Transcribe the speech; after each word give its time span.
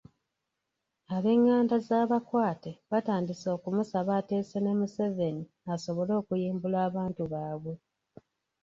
Ab'enganda 1.15 1.75
z'abakwate 1.87 2.71
batandise 2.91 3.47
okumusaba 3.57 4.11
ateese 4.19 4.57
ne 4.61 4.73
Museveni 4.79 5.45
asobole 5.73 6.11
okuyimbula 6.21 6.77
abantu 6.87 7.21
baabwe. 7.33 7.73